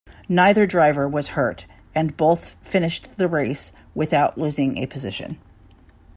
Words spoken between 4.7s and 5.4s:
a position.